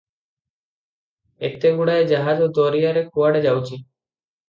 [1.51, 3.75] ଏତେଗୁଡାଏ ଜାହାଜ ଦରିଆରେ କୁଆଡ଼େ ଯାଉଛି।